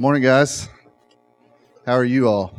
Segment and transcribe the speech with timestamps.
[0.00, 0.66] Morning, guys.
[1.84, 2.54] How are you all?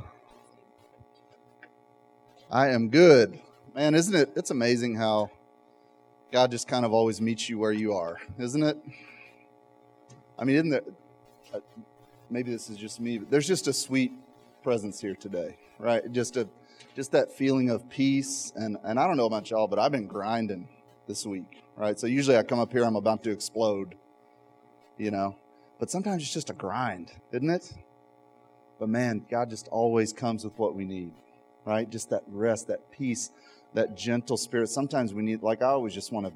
[2.51, 3.39] I am good.
[3.73, 4.31] Man, isn't it?
[4.35, 5.31] It's amazing how
[6.31, 8.77] God just kind of always meets you where you are, isn't it?
[10.37, 10.83] I mean, isn't there?
[11.51, 11.61] uh,
[12.29, 14.11] Maybe this is just me, but there's just a sweet
[14.61, 16.11] presence here today, right?
[16.11, 16.47] Just a,
[16.95, 20.05] just that feeling of peace, and and I don't know about y'all, but I've been
[20.05, 20.69] grinding
[21.07, 21.99] this week, right?
[21.99, 23.95] So usually I come up here, I'm about to explode,
[24.99, 25.35] you know,
[25.81, 27.73] but sometimes it's just a grind, isn't it?
[28.79, 31.11] But man, God just always comes with what we need,
[31.65, 31.89] right?
[31.89, 33.31] Just that rest, that peace,
[33.73, 34.67] that gentle spirit.
[34.67, 36.33] Sometimes we need, like I always just want to,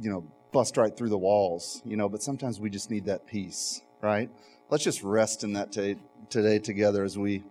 [0.00, 3.24] you know, bust right through the walls, you know, but sometimes we just need that
[3.24, 4.28] peace, right?
[4.68, 5.98] Let's just rest in that t-
[6.28, 7.44] today together as we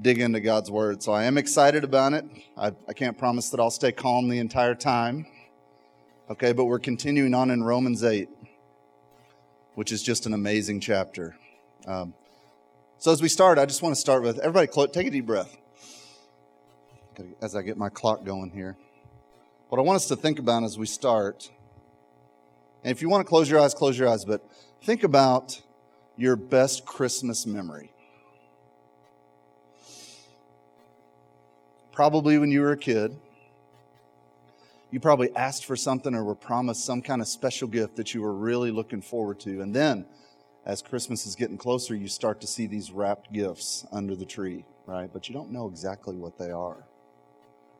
[0.00, 1.02] dig into God's word.
[1.02, 2.24] So I am excited about it.
[2.56, 5.26] I, I can't promise that I'll stay calm the entire time.
[6.30, 8.28] Okay, but we're continuing on in Romans 8,
[9.76, 11.36] which is just an amazing chapter.
[11.86, 12.14] Um,
[12.98, 15.54] so as we start, I just want to start with everybody take a deep breath
[17.42, 18.76] as I get my clock going here.
[19.68, 21.50] What I want us to think about as we start,
[22.82, 24.42] and if you want to close your eyes, close your eyes, but
[24.82, 25.60] think about
[26.16, 27.92] your best Christmas memory.
[31.92, 33.14] Probably when you were a kid,
[34.90, 38.22] you probably asked for something or were promised some kind of special gift that you
[38.22, 39.60] were really looking forward to.
[39.60, 40.06] And then
[40.64, 44.64] as Christmas is getting closer, you start to see these wrapped gifts under the tree,
[44.86, 45.10] right?
[45.12, 46.84] But you don't know exactly what they are,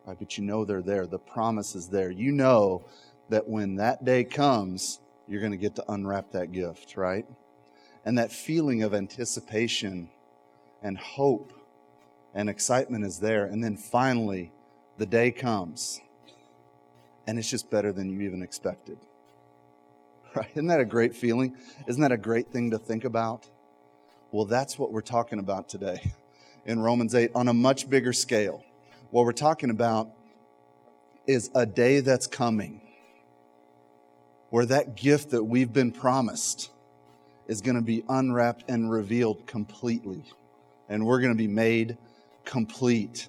[0.06, 0.18] right?
[0.18, 1.06] But you know they're there.
[1.06, 2.10] The promise is there.
[2.10, 2.84] You know
[3.28, 7.26] that when that day comes, you're going to get to unwrap that gift, right?
[8.04, 10.08] And that feeling of anticipation
[10.82, 11.52] and hope
[12.34, 13.46] and excitement is there.
[13.46, 14.52] And then finally,
[14.98, 16.00] the day comes,
[17.26, 18.98] and it's just better than you even expected.
[20.34, 20.50] Right?
[20.52, 21.56] Isn't that a great feeling?
[21.86, 23.48] Isn't that a great thing to think about?
[24.32, 26.12] Well, that's what we're talking about today
[26.66, 28.62] in Romans 8 on a much bigger scale.
[29.10, 30.10] What we're talking about
[31.26, 32.82] is a day that's coming
[34.50, 36.70] where that gift that we've been promised
[37.46, 40.22] is going to be unwrapped and revealed completely.
[40.88, 41.96] And we're going to be made
[42.44, 43.28] complete.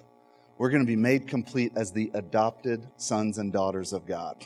[0.58, 4.44] We're going to be made complete as the adopted sons and daughters of God.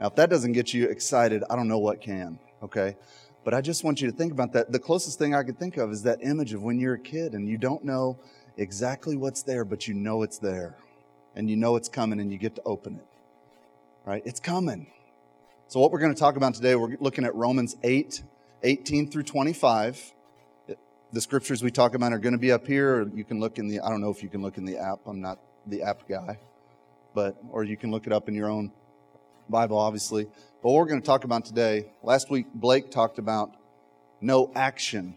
[0.00, 2.96] Now, if that doesn't get you excited, I don't know what can, okay?
[3.44, 4.72] But I just want you to think about that.
[4.72, 7.34] The closest thing I could think of is that image of when you're a kid
[7.34, 8.18] and you don't know
[8.56, 10.74] exactly what's there, but you know it's there.
[11.36, 13.06] And you know it's coming and you get to open it,
[14.04, 14.22] right?
[14.24, 14.88] It's coming.
[15.68, 18.22] So, what we're going to talk about today, we're looking at Romans 8,
[18.62, 20.13] 18 through 25.
[21.14, 23.68] The scriptures we talk about are going to be up here, you can look in
[23.68, 24.98] the, I don't know if you can look in the app.
[25.06, 26.40] I'm not the app guy,
[27.14, 28.72] but, or you can look it up in your own
[29.48, 30.24] Bible, obviously.
[30.24, 33.54] But what we're going to talk about today, last week, Blake talked about
[34.20, 35.14] no action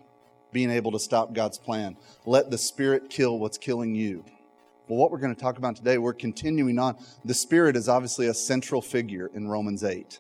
[0.52, 1.98] being able to stop God's plan.
[2.28, 4.24] Let the Spirit kill what's killing you.
[4.88, 6.96] Well, what we're going to talk about today, we're continuing on.
[7.26, 10.20] The Spirit is obviously a central figure in Romans 8.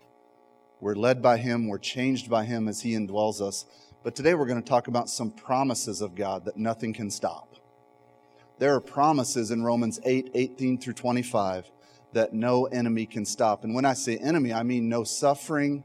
[0.81, 3.65] We're led by Him, we're changed by Him as He indwells us.
[4.07, 7.57] But today we're going to talk about some promises of God that nothing can stop.
[8.57, 11.69] There are promises in Romans 8, 18 through 25
[12.13, 13.65] that no enemy can stop.
[13.65, 15.83] And when I say enemy, I mean no suffering,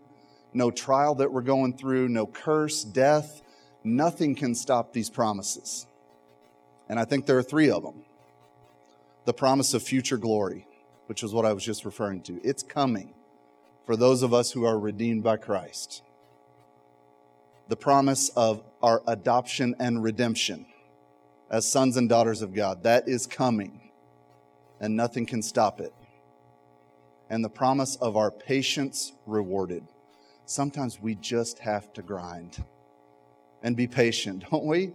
[0.54, 3.42] no trial that we're going through, no curse, death.
[3.82, 5.88] Nothing can stop these promises.
[6.88, 8.04] And I think there are three of them.
[9.24, 10.68] The promise of future glory,
[11.06, 12.40] which is what I was just referring to.
[12.44, 13.14] It's coming
[13.84, 16.02] for those of us who are redeemed by Christ.
[17.72, 20.66] The promise of our adoption and redemption
[21.50, 22.82] as sons and daughters of God.
[22.82, 23.80] That is coming,
[24.78, 25.94] and nothing can stop it
[27.30, 29.84] and the promise of our patience rewarded.
[30.44, 32.62] Sometimes we just have to grind
[33.62, 34.92] and be patient, don't we?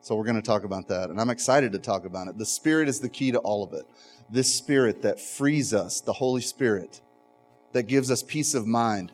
[0.00, 2.38] So, we're going to talk about that, and I'm excited to talk about it.
[2.38, 3.84] The Spirit is the key to all of it.
[4.30, 7.00] This Spirit that frees us, the Holy Spirit,
[7.72, 9.10] that gives us peace of mind,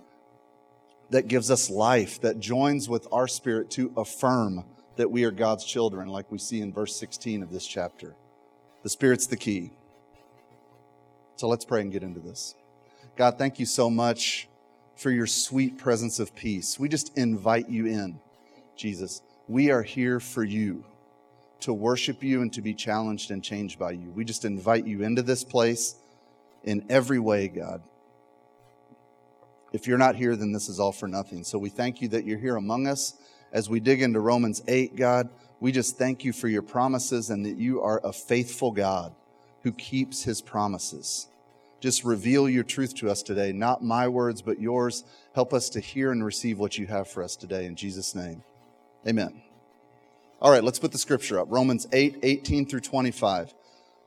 [1.13, 4.65] that gives us life, that joins with our spirit to affirm
[4.97, 8.15] that we are God's children, like we see in verse 16 of this chapter.
[8.83, 9.73] The Spirit's the key.
[11.37, 12.55] So let's pray and get into this.
[13.17, 14.49] God, thank you so much
[14.97, 16.79] for your sweet presence of peace.
[16.79, 18.19] We just invite you in,
[18.75, 19.21] Jesus.
[19.49, 20.83] We are here for you
[21.61, 24.11] to worship you and to be challenged and changed by you.
[24.15, 25.97] We just invite you into this place
[26.65, 27.83] in every way, God.
[29.73, 31.45] If you're not here, then this is all for nothing.
[31.45, 33.15] So we thank you that you're here among us
[33.53, 35.29] as we dig into Romans 8, God.
[35.61, 39.15] We just thank you for your promises and that you are a faithful God
[39.63, 41.29] who keeps his promises.
[41.81, 43.53] Just reveal your truth to us today.
[43.53, 45.05] Not my words, but yours.
[45.35, 47.67] Help us to hear and receive what you have for us today.
[47.67, 48.43] In Jesus' name,
[49.07, 49.43] amen.
[50.41, 53.55] All right, let's put the scripture up Romans 8 18 through 25.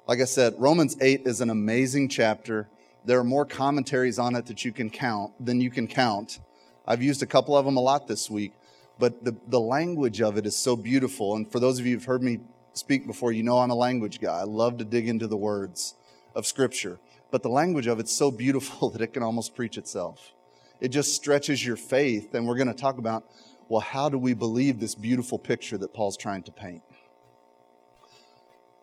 [0.08, 2.68] Like I said, Romans 8 is an amazing chapter.
[3.06, 6.40] There are more commentaries on it that you can count than you can count.
[6.88, 8.54] I've used a couple of them a lot this week,
[8.98, 11.36] but the, the language of it is so beautiful.
[11.36, 12.40] And for those of you who've heard me
[12.74, 14.40] speak before, you know I'm a language guy.
[14.40, 15.96] I love to dig into the words
[16.34, 17.00] of Scripture.
[17.32, 20.34] But the language of it's so beautiful that it can almost preach itself.
[20.82, 22.34] It just stretches your faith.
[22.34, 23.26] And we're going to talk about,
[23.70, 26.82] well, how do we believe this beautiful picture that Paul's trying to paint?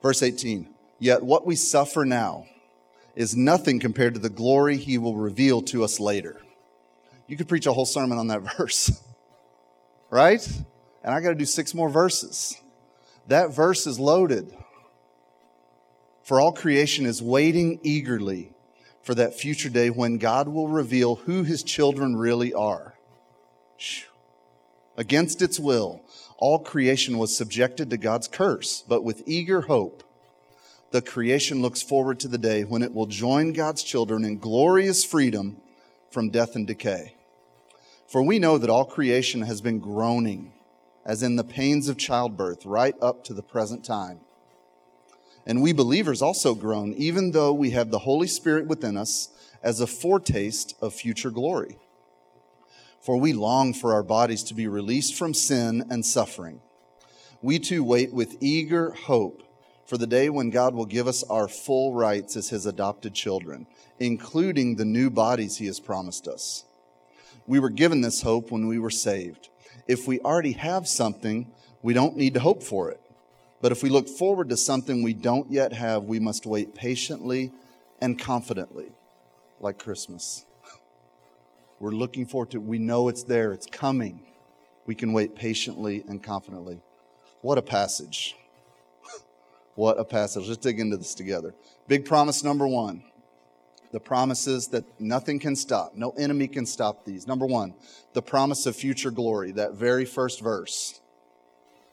[0.00, 2.46] Verse 18 Yet what we suffer now
[3.14, 6.40] is nothing compared to the glory he will reveal to us later.
[7.26, 9.02] You could preach a whole sermon on that verse,
[10.10, 10.46] right?
[11.02, 12.60] And I got to do six more verses.
[13.28, 14.54] That verse is loaded.
[16.24, 18.52] For all creation is waiting eagerly
[19.02, 22.94] for that future day when God will reveal who his children really are.
[24.96, 26.02] Against its will,
[26.38, 30.04] all creation was subjected to God's curse, but with eager hope,
[30.92, 35.04] the creation looks forward to the day when it will join God's children in glorious
[35.04, 35.56] freedom
[36.10, 37.14] from death and decay.
[38.06, 40.52] For we know that all creation has been groaning,
[41.04, 44.20] as in the pains of childbirth, right up to the present time.
[45.46, 49.30] And we believers also groan, even though we have the Holy Spirit within us
[49.62, 51.78] as a foretaste of future glory.
[53.00, 56.60] For we long for our bodies to be released from sin and suffering.
[57.40, 59.42] We too wait with eager hope
[59.92, 63.66] for the day when God will give us our full rights as His adopted children,
[64.00, 66.64] including the new bodies He has promised us.
[67.46, 69.50] We were given this hope when we were saved.
[69.86, 71.52] If we already have something,
[71.82, 73.02] we don't need to hope for it.
[73.60, 77.52] But if we look forward to something we don't yet have, we must wait patiently
[78.00, 78.92] and confidently,
[79.60, 80.46] like Christmas.
[81.80, 82.62] We're looking forward to it.
[82.62, 84.22] We know it's there, it's coming.
[84.86, 86.80] We can wait patiently and confidently.
[87.42, 88.36] What a passage.
[89.74, 90.48] What a passage.
[90.48, 91.54] Let's dig into this together.
[91.88, 93.02] Big promise number one
[93.92, 97.26] the promises that nothing can stop, no enemy can stop these.
[97.26, 97.74] Number one,
[98.14, 100.98] the promise of future glory, that very first verse.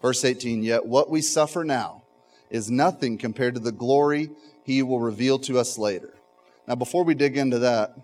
[0.01, 2.03] Verse 18, yet what we suffer now
[2.49, 4.29] is nothing compared to the glory
[4.63, 6.13] he will reveal to us later.
[6.67, 7.97] Now, before we dig into that,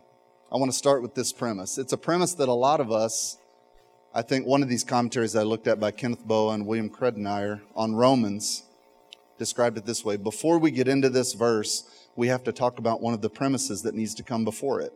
[0.51, 1.77] I want to start with this premise.
[1.77, 3.37] It's a premise that a lot of us,
[4.13, 7.61] I think one of these commentaries I looked at by Kenneth Boa and William Kruidenier
[7.75, 8.63] on Romans,
[9.37, 10.17] described it this way.
[10.17, 11.83] Before we get into this verse,
[12.15, 14.93] we have to talk about one of the premises that needs to come before it.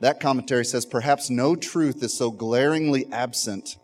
[0.00, 3.76] That commentary says perhaps no truth is so glaringly absent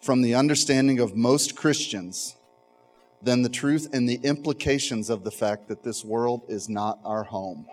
[0.00, 2.36] from the understanding of most Christians
[3.22, 7.22] than the truth and the implications of the fact that this world is not our
[7.22, 7.66] home.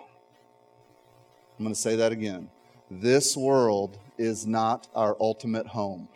[1.58, 2.50] I'm going to say that again.
[2.92, 6.08] This world is not our ultimate home.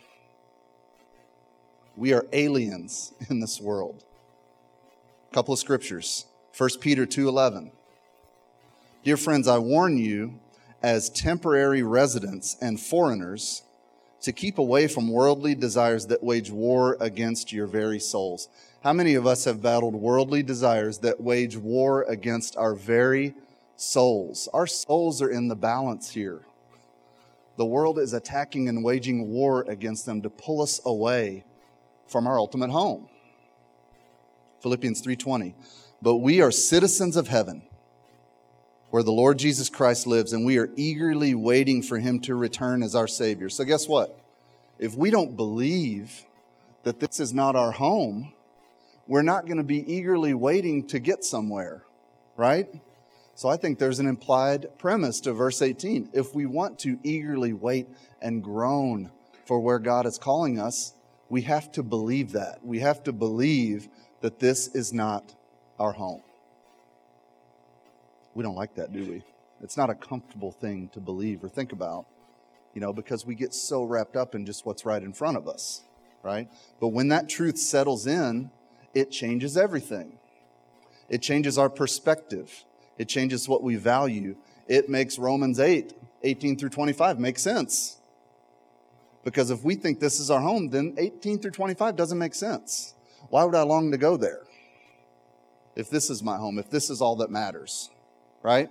[1.95, 4.03] We are aliens in this world.
[5.33, 6.27] Couple of scriptures.
[6.55, 7.71] 1 Peter 2:11.
[9.03, 10.35] Dear friends, I warn you
[10.83, 13.63] as temporary residents and foreigners
[14.21, 18.47] to keep away from worldly desires that wage war against your very souls.
[18.83, 23.33] How many of us have battled worldly desires that wage war against our very
[23.75, 24.47] souls?
[24.53, 26.41] Our souls are in the balance here.
[27.57, 31.43] The world is attacking and waging war against them to pull us away
[32.05, 33.09] from our ultimate home.
[34.63, 35.53] Philippians 3:20.
[36.01, 37.63] But we are citizens of heaven
[38.89, 42.81] where the Lord Jesus Christ lives, and we are eagerly waiting for him to return
[42.81, 43.49] as our Savior.
[43.49, 44.17] So, guess what?
[44.79, 46.25] If we don't believe
[46.83, 48.33] that this is not our home,
[49.05, 51.83] we're not going to be eagerly waiting to get somewhere,
[52.37, 52.69] right?
[53.35, 56.09] So, I think there's an implied premise to verse 18.
[56.13, 57.87] If we want to eagerly wait
[58.21, 59.11] and groan
[59.45, 60.93] for where God is calling us,
[61.29, 62.63] we have to believe that.
[62.63, 63.89] We have to believe
[64.23, 65.35] that this is not
[65.77, 66.21] our home.
[68.33, 69.21] We don't like that, do we?
[69.61, 72.05] It's not a comfortable thing to believe or think about,
[72.73, 75.49] you know, because we get so wrapped up in just what's right in front of
[75.49, 75.81] us,
[76.23, 76.47] right?
[76.79, 78.49] But when that truth settles in,
[78.93, 80.17] it changes everything.
[81.09, 82.63] It changes our perspective.
[82.97, 84.37] It changes what we value.
[84.69, 85.91] It makes Romans 8,
[86.23, 87.97] 18 through 25 make sense.
[89.25, 92.93] Because if we think this is our home, then 18 through 25 doesn't make sense.
[93.33, 94.41] Why would I long to go there?
[95.75, 97.89] If this is my home, if this is all that matters
[98.43, 98.69] right?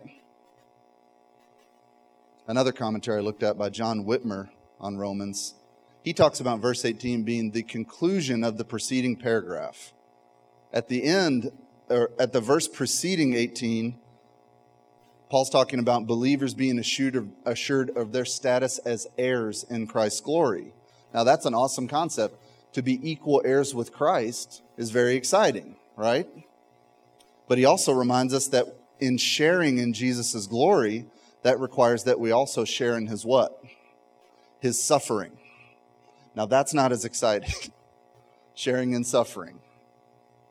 [2.46, 4.50] Another commentary looked at by John Witmer
[4.80, 5.54] on Romans,
[6.04, 9.92] he talks about verse 18 being the conclusion of the preceding paragraph.
[10.72, 11.50] At the end,
[11.88, 13.98] or at the verse preceding 18,
[15.28, 20.20] Paul's talking about believers being assured of, assured of their status as heirs in Christ's
[20.20, 20.72] glory.
[21.12, 22.36] Now, that's an awesome concept.
[22.72, 26.28] To be equal heirs with Christ is very exciting, right?
[27.48, 28.66] But he also reminds us that
[28.98, 31.06] in sharing in Jesus' glory,
[31.42, 33.62] that requires that we also share in his what?
[34.60, 35.32] His suffering.
[36.34, 37.72] Now, that's not as exciting.
[38.54, 39.58] sharing in suffering.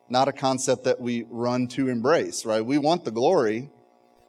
[0.10, 2.64] Not a concept that we run to embrace, right?
[2.64, 3.70] We want the glory.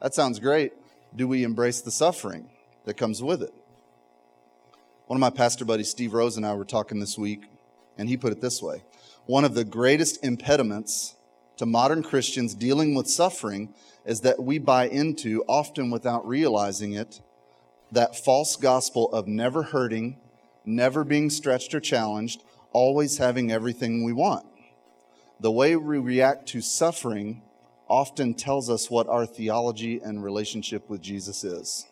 [0.01, 0.73] That sounds great.
[1.15, 2.49] Do we embrace the suffering
[2.85, 3.53] that comes with it?
[5.09, 7.43] One of my pastor buddies, Steve Rose, and I were talking this week,
[8.03, 8.83] and he put it this way
[9.27, 11.15] One of the greatest impediments
[11.57, 13.73] to modern Christians dealing with suffering
[14.05, 17.21] is that we buy into, often without realizing it,
[17.93, 20.19] that false gospel of never hurting,
[20.65, 22.43] never being stretched or challenged,
[22.73, 24.47] always having everything we want.
[25.39, 27.43] The way we react to suffering
[27.87, 31.87] often tells us what our theology and relationship with Jesus is.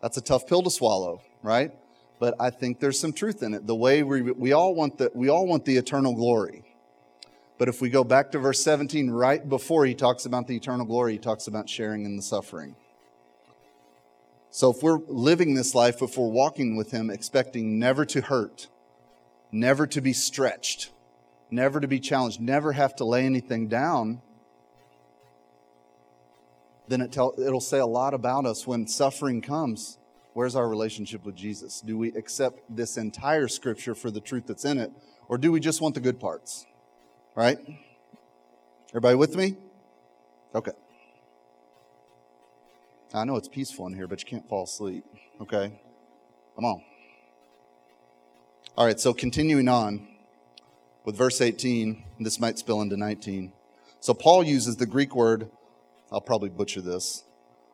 [0.00, 1.72] That's a tough pill to swallow, right?
[2.20, 3.66] But I think there's some truth in it.
[3.66, 6.62] The way we, we all want the we all want the eternal glory.
[7.58, 10.86] But if we go back to verse 17, right before he talks about the eternal
[10.86, 12.76] glory, he talks about sharing in the suffering.
[14.50, 18.68] So if we're living this life, if we're walking with Him, expecting never to hurt,
[19.52, 20.90] never to be stretched,
[21.50, 24.22] never to be challenged, never have to lay anything down,
[26.88, 29.98] then it it'll say a lot about us when suffering comes.
[30.32, 31.80] Where's our relationship with Jesus?
[31.80, 34.92] Do we accept this entire scripture for the truth that's in it,
[35.28, 36.66] or do we just want the good parts?
[37.34, 37.58] Right?
[38.90, 39.56] Everybody with me?
[40.54, 40.72] Okay.
[43.12, 45.04] I know it's peaceful in here, but you can't fall asleep.
[45.40, 45.80] Okay?
[46.54, 46.82] Come on.
[48.76, 50.06] All right, so continuing on
[51.04, 53.52] with verse 18, this might spill into 19.
[53.98, 55.50] So Paul uses the Greek word,
[56.12, 57.24] I'll probably butcher this,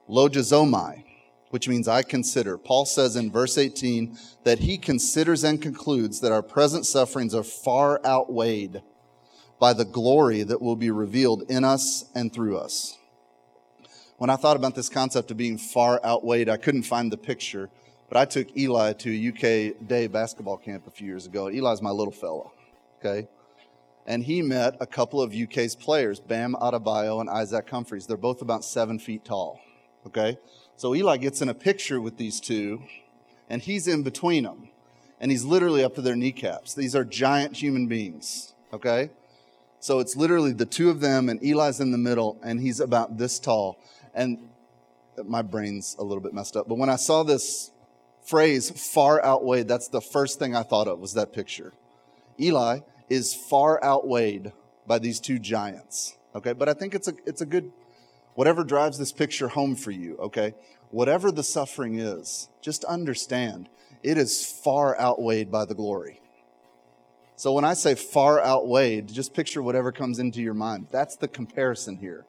[0.08, 1.04] logizomai,
[1.50, 2.58] which means I consider.
[2.58, 7.42] Paul says in verse 18 that he considers and concludes that our present sufferings are
[7.42, 8.82] far outweighed
[9.58, 12.98] by the glory that will be revealed in us and through us
[14.18, 17.70] when I thought about this concept of being far outweighed, I couldn't find the picture.
[18.08, 21.48] But I took Eli to a UK day basketball camp a few years ago.
[21.48, 22.52] Eli's my little fellow,
[22.98, 23.28] okay?
[24.06, 28.06] And he met a couple of UK's players, Bam Adebayo and Isaac Humphries.
[28.06, 29.60] They're both about seven feet tall,
[30.06, 30.38] okay?
[30.76, 32.82] So Eli gets in a picture with these two,
[33.48, 34.68] and he's in between them.
[35.18, 36.74] And he's literally up to their kneecaps.
[36.74, 39.10] These are giant human beings, okay?
[39.80, 43.16] So it's literally the two of them, and Eli's in the middle, and he's about
[43.16, 43.78] this tall.
[44.14, 44.50] And
[45.24, 46.68] my brain's a little bit messed up.
[46.68, 47.70] But when I saw this
[48.26, 51.72] phrase, far outweighed, that's the first thing I thought of was that picture.
[52.38, 54.52] Eli is far outweighed
[54.86, 56.16] by these two giants.
[56.34, 57.72] Okay, but I think it's a it's a good
[58.36, 60.54] whatever drives this picture home for you, okay?
[60.90, 63.68] Whatever the suffering is, just understand
[64.02, 66.20] it is far outweighed by the glory.
[67.34, 70.86] So when I say far outweighed, just picture whatever comes into your mind.
[70.90, 72.24] That's the comparison here.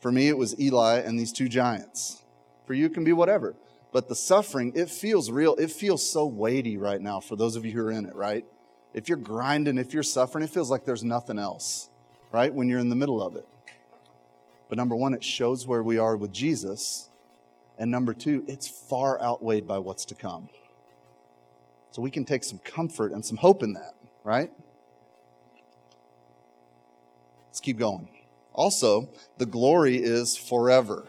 [0.00, 2.22] For me, it was Eli and these two giants.
[2.66, 3.56] For you, it can be whatever.
[3.92, 5.56] But the suffering, it feels real.
[5.56, 8.44] It feels so weighty right now for those of you who are in it, right?
[8.92, 11.88] If you're grinding, if you're suffering, it feels like there's nothing else,
[12.30, 12.52] right?
[12.52, 13.46] When you're in the middle of it.
[14.68, 17.08] But number one, it shows where we are with Jesus.
[17.78, 20.48] And number two, it's far outweighed by what's to come.
[21.90, 23.94] So we can take some comfort and some hope in that,
[24.24, 24.50] right?
[27.46, 28.08] Let's keep going.
[28.52, 29.08] Also,
[29.38, 31.08] the glory is forever.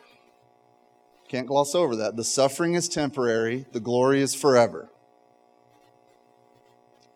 [1.27, 2.15] Can't gloss over that.
[2.15, 4.89] The suffering is temporary, the glory is forever.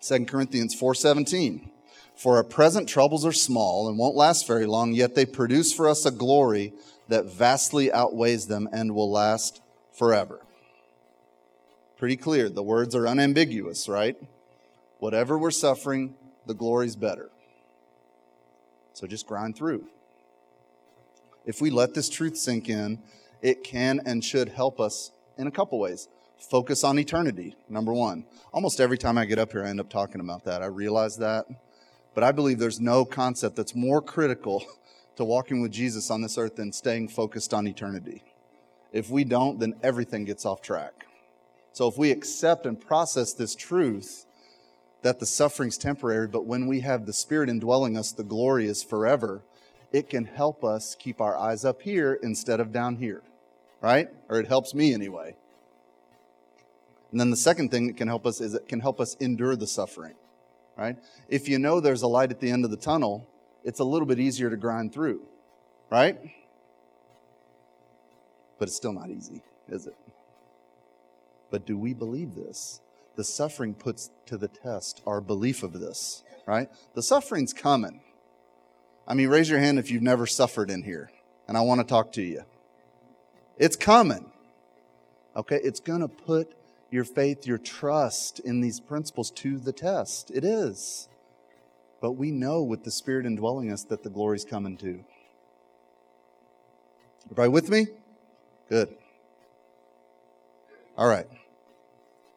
[0.02, 1.70] 2 Corinthians 4:17
[2.16, 5.90] For our present troubles are small and won't last very long, yet they produce for
[5.90, 6.74] us a glory
[7.10, 10.42] that vastly outweighs them and will last forever.
[11.98, 12.50] Pretty clear.
[12.50, 14.16] The words are unambiguous, right?
[15.00, 16.16] Whatever we're suffering,
[16.46, 17.30] the glory's better.
[18.94, 19.88] So just grind through
[21.46, 23.00] if we let this truth sink in,
[23.42, 26.08] it can and should help us in a couple ways.
[26.38, 28.26] Focus on eternity, number one.
[28.52, 30.62] Almost every time I get up here, I end up talking about that.
[30.62, 31.46] I realize that.
[32.14, 34.66] But I believe there's no concept that's more critical
[35.16, 38.24] to walking with Jesus on this earth than staying focused on eternity.
[38.92, 41.06] If we don't, then everything gets off track.
[41.72, 44.26] So if we accept and process this truth
[45.02, 48.84] that the suffering's temporary, but when we have the Spirit indwelling us, the glory is
[48.84, 49.42] forever,
[49.92, 53.22] it can help us keep our eyes up here instead of down here,
[53.82, 54.10] right?
[54.30, 55.36] Or it helps me anyway.
[57.12, 59.56] And then the second thing that can help us is it can help us endure
[59.56, 60.16] the suffering,
[60.78, 60.98] right?
[61.30, 63.28] If you know there's a light at the end of the tunnel,
[63.64, 65.22] it's a little bit easier to grind through,
[65.90, 66.18] right?
[68.60, 69.96] But it's still not easy, is it?
[71.50, 72.82] But do we believe this?
[73.16, 76.70] The suffering puts to the test our belief of this, right?
[76.96, 78.02] The suffering's coming.
[79.08, 81.12] I mean, raise your hand if you've never suffered in here,
[81.48, 82.44] and I want to talk to you.
[83.58, 84.32] It's coming.
[85.36, 85.60] Okay?
[85.64, 86.54] It's going to put
[86.94, 90.30] your faith, your trust in these principles to the test.
[90.30, 91.10] It is.
[92.00, 95.04] But we know with the Spirit indwelling us that the glory's coming too.
[97.26, 97.88] Everybody with me?
[98.70, 98.96] Good.
[100.96, 101.26] All right.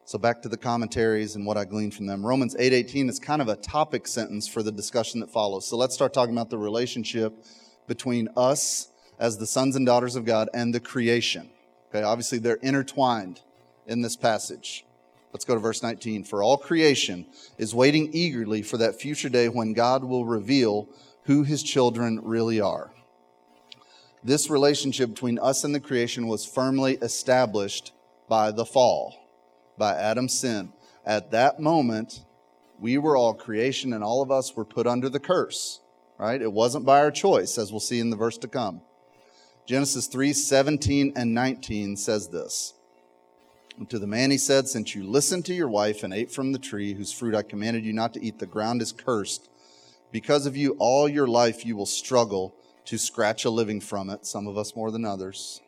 [0.05, 2.25] So back to the commentaries and what I gleaned from them.
[2.25, 5.67] Romans 8:18 is kind of a topic sentence for the discussion that follows.
[5.67, 7.45] So let's start talking about the relationship
[7.85, 8.87] between us
[9.19, 11.51] as the sons and daughters of God and the creation.
[11.89, 13.41] Okay, obviously they're intertwined
[13.87, 14.85] in this passage.
[15.33, 16.23] Let's go to verse 19.
[16.23, 17.25] For all creation
[17.57, 20.89] is waiting eagerly for that future day when God will reveal
[21.23, 22.91] who his children really are.
[24.23, 27.93] This relationship between us and the creation was firmly established
[28.27, 29.15] by the fall,
[29.77, 30.73] by Adam's sin.
[31.05, 32.25] At that moment,
[32.79, 35.81] we were all creation and all of us were put under the curse,
[36.17, 36.41] right?
[36.41, 38.81] It wasn't by our choice, as we'll see in the verse to come.
[39.65, 42.73] Genesis 3 17 and 19 says this.
[43.77, 46.51] And to the man he said, Since you listened to your wife and ate from
[46.51, 49.49] the tree whose fruit I commanded you not to eat, the ground is cursed.
[50.11, 52.55] Because of you, all your life you will struggle
[52.85, 55.61] to scratch a living from it, some of us more than others.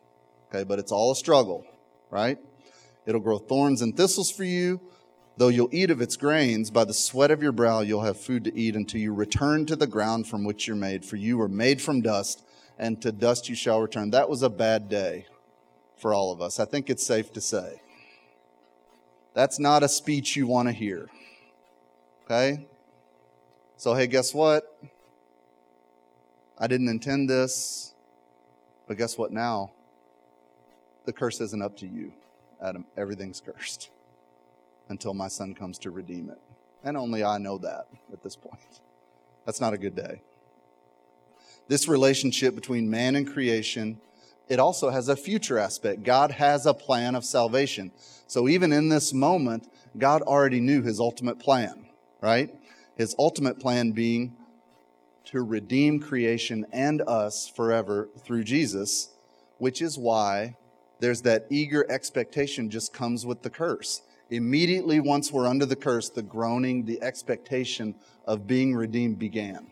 [0.50, 1.66] Okay, but it's all a struggle,
[2.10, 2.40] right?
[3.06, 4.80] It'll grow thorns and thistles for you.
[5.38, 8.44] Though you'll eat of its grains, by the sweat of your brow you'll have food
[8.46, 11.06] to eat until you return to the ground from which you're made.
[11.06, 12.44] For you were made from dust,
[12.78, 14.10] and to dust you shall return.
[14.10, 15.28] That was a bad day
[15.98, 16.60] for all of us.
[16.60, 17.82] I think it's safe to say.
[19.34, 21.10] That's not a speech you want to hear.
[22.26, 22.68] Okay?
[23.78, 24.78] So, hey, guess what?
[26.58, 27.94] I didn't intend this,
[28.88, 29.72] but guess what now?
[31.06, 32.12] The curse isn't up to you,
[32.62, 32.86] Adam.
[32.98, 33.90] Everything's cursed
[34.90, 36.40] until my son comes to redeem it.
[36.84, 38.82] And only I know that at this point.
[39.46, 40.22] That's not a good day
[41.70, 44.02] this relationship between man and creation,
[44.50, 46.04] it also has a future aspect.
[46.04, 47.92] God has a plan of salvation.
[48.28, 51.88] So even in this moment, God already knew his ultimate plan,
[52.22, 52.54] right?
[52.98, 54.36] His ultimate plan being
[55.26, 59.10] to redeem creation and us forever through Jesus,
[59.60, 60.56] which is why
[61.00, 64.02] there's that eager expectation just comes with the curse.
[64.32, 69.68] Immediately, once we're under the curse, the groaning, the expectation of being redeemed began.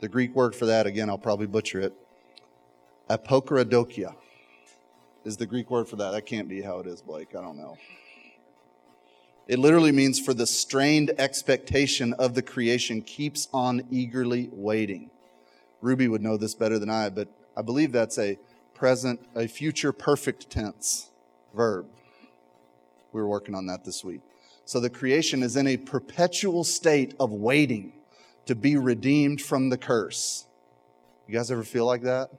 [0.00, 1.94] The Greek word for that, again, I'll probably butcher it.
[3.08, 4.14] Apokaradokia
[5.24, 6.12] is the Greek word for that.
[6.12, 7.34] That can't be how it is, Blake.
[7.36, 7.76] I don't know.
[9.46, 15.10] It literally means for the strained expectation of the creation keeps on eagerly waiting.
[15.82, 18.38] Ruby would know this better than I, but I believe that's a
[18.72, 21.10] present, a future perfect tense
[21.54, 21.86] verb.
[23.12, 24.22] We were working on that this week.
[24.64, 27.92] So the creation is in a perpetual state of waiting
[28.46, 30.46] to be redeemed from the curse.
[31.28, 32.30] You guys ever feel like that?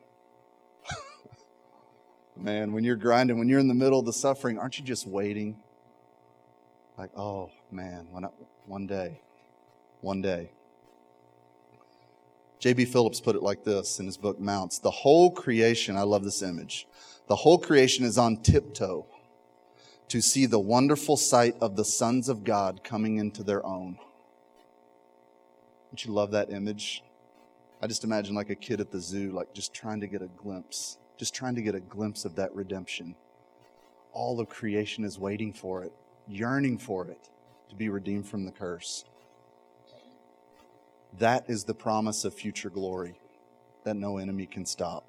[2.37, 5.07] Man, when you're grinding, when you're in the middle of the suffering, aren't you just
[5.07, 5.57] waiting?
[6.97, 8.27] Like, oh man, I,
[8.65, 9.21] one day,
[10.01, 10.51] one day.
[12.59, 12.85] J.B.
[12.85, 16.41] Phillips put it like this in his book Mounts The whole creation, I love this
[16.41, 16.87] image,
[17.27, 19.05] the whole creation is on tiptoe
[20.07, 23.97] to see the wonderful sight of the sons of God coming into their own.
[25.89, 27.03] Don't you love that image?
[27.81, 30.27] I just imagine like a kid at the zoo, like just trying to get a
[30.27, 33.15] glimpse, just trying to get a glimpse of that redemption.
[34.13, 35.91] All of creation is waiting for it,
[36.27, 37.29] yearning for it
[37.69, 39.05] to be redeemed from the curse.
[41.17, 43.19] That is the promise of future glory
[43.83, 45.05] that no enemy can stop.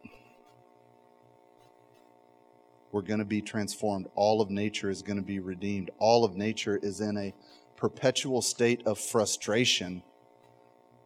[2.92, 4.06] We're going to be transformed.
[4.14, 5.90] All of nature is going to be redeemed.
[5.98, 7.34] All of nature is in a
[7.76, 10.02] perpetual state of frustration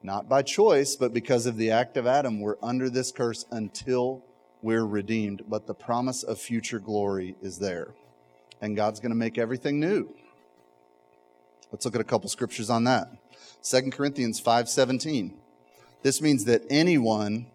[0.03, 4.25] not by choice, but because of the act of Adam, we're under this curse until
[4.63, 5.43] we're redeemed.
[5.49, 7.95] But the promise of future glory is there.
[8.61, 10.15] And God's going to make everything new.
[11.73, 13.09] Let's look at a couple scriptures on that.
[13.63, 15.35] 2 Corinthians 5:17.
[16.03, 17.47] This means that anyone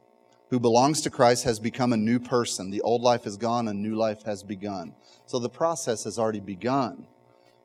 [0.49, 2.69] who belongs to Christ has become a new person.
[2.69, 4.95] The old life is gone, a new life has begun.
[5.25, 7.07] So the process has already begun.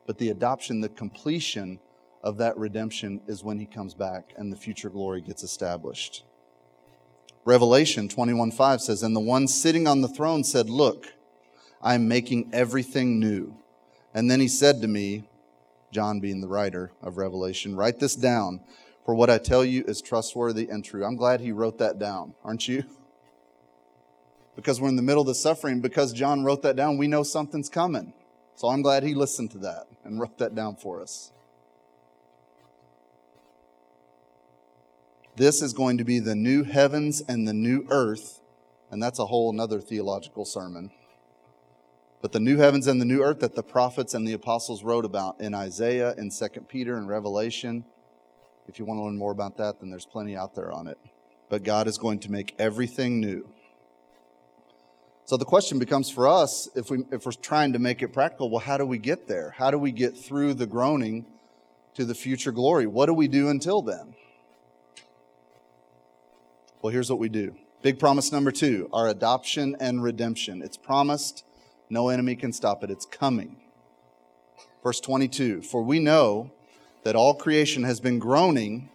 [0.07, 1.79] But the adoption, the completion
[2.23, 6.23] of that redemption is when he comes back and the future glory gets established.
[7.45, 11.13] Revelation 21:5 says, "And the one sitting on the throne said, "Look,
[11.81, 13.55] I am making everything new."
[14.13, 15.27] And then he said to me,
[15.91, 18.61] John being the writer of Revelation, "Write this down,
[19.05, 22.35] for what I tell you is trustworthy and true." I'm glad he wrote that down,
[22.43, 22.83] aren't you?
[24.55, 25.81] because we're in the middle of the suffering.
[25.81, 28.13] Because John wrote that down, we know something's coming.
[28.55, 31.31] So I'm glad he listened to that and wrote that down for us.
[35.41, 38.41] This is going to be the new heavens and the new earth,
[38.91, 40.91] and that's a whole another theological sermon.
[42.21, 45.03] But the new heavens and the new earth that the prophets and the apostles wrote
[45.03, 47.85] about in Isaiah, in 2 Peter, and Revelation.
[48.67, 50.99] If you want to learn more about that, then there's plenty out there on it.
[51.49, 53.49] But God is going to make everything new.
[55.25, 58.51] So the question becomes for us, if, we, if we're trying to make it practical,
[58.51, 59.55] well, how do we get there?
[59.57, 61.25] How do we get through the groaning
[61.95, 62.85] to the future glory?
[62.85, 64.13] What do we do until then?
[66.81, 67.53] Well, here's what we do.
[67.83, 70.63] Big promise number two our adoption and redemption.
[70.63, 71.45] It's promised,
[71.91, 72.89] no enemy can stop it.
[72.89, 73.57] It's coming.
[74.83, 76.51] Verse 22 For we know
[77.03, 78.89] that all creation has been groaning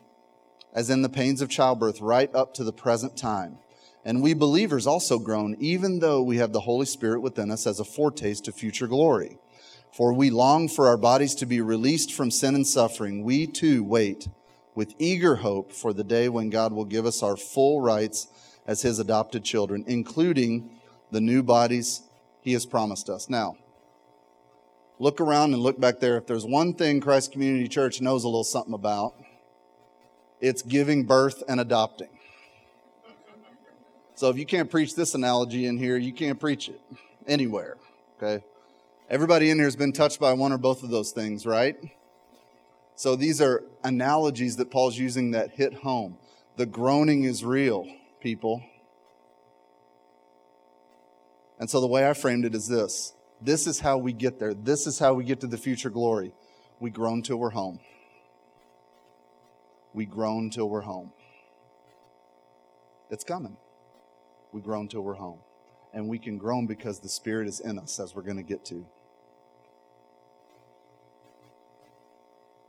[0.73, 3.59] as in the pains of childbirth right up to the present time.
[4.05, 7.79] And we believers also groan, even though we have the Holy Spirit within us as
[7.79, 9.39] a foretaste of future glory.
[9.93, 13.23] For we long for our bodies to be released from sin and suffering.
[13.23, 14.29] We too wait
[14.77, 18.29] with eager hope for the day when God will give us our full rights
[18.67, 20.71] as His adopted children, including
[21.11, 22.03] the new bodies
[22.43, 23.29] He has promised us.
[23.29, 23.57] Now,
[25.01, 26.19] look around and look back there.
[26.19, 29.15] If there's one thing Christ Community Church knows a little something about,
[30.41, 32.11] it's giving birth and adopting.
[34.15, 36.81] So if you can't preach this analogy in here, you can't preach it
[37.27, 37.77] anywhere.
[38.17, 38.45] Okay?
[39.09, 41.77] Everybody in here has been touched by one or both of those things, right?
[42.97, 46.19] So these are analogies that Paul's using that hit home.
[46.57, 47.87] The groaning is real,
[48.21, 48.63] people.
[51.59, 54.55] And so the way I framed it is this this is how we get there.
[54.55, 56.33] This is how we get to the future glory.
[56.81, 57.81] We groan till we're home.
[59.95, 61.13] We groan till we're home.
[63.11, 63.57] It's coming
[64.57, 65.39] we groan till we're home.
[65.93, 68.65] And we can groan because the Spirit is in us, as we're going to get
[68.67, 68.87] to.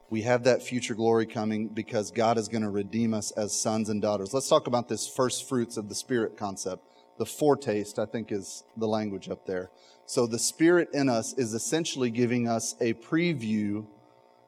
[0.09, 3.89] We have that future glory coming because God is going to redeem us as sons
[3.89, 4.33] and daughters.
[4.33, 6.83] Let's talk about this first fruits of the Spirit concept.
[7.17, 9.69] The foretaste, I think, is the language up there.
[10.05, 13.85] So the Spirit in us is essentially giving us a preview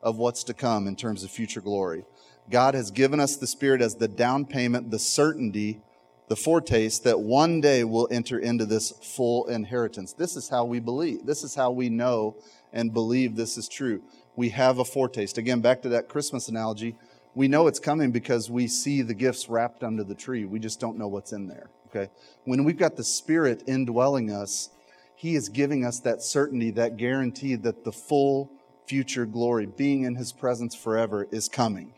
[0.02, 2.06] of what's to come in terms of future glory.
[2.50, 5.82] God has given us the Spirit as the down payment, the certainty
[6.30, 10.13] the foretaste that one day we'll enter into this full inheritance.
[10.13, 11.26] This is how we believe.
[11.26, 12.38] This is how we know
[12.72, 14.02] and believe this is true.
[14.39, 15.38] We have a foretaste.
[15.38, 16.95] Again, back to that Christmas analogy.
[17.36, 20.45] We know it's coming because we see the gifts wrapped under the tree.
[20.45, 21.69] We just don't know what's in there.
[21.88, 22.10] Okay.
[22.45, 24.69] When we've got the Spirit indwelling us,
[25.13, 28.49] He is giving us that certainty, that guarantee that the full
[28.88, 31.91] future glory, being in His presence forever, is coming.